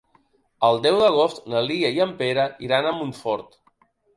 [0.69, 3.55] El deu d'agost na Lia i en Pere iran a Montfort.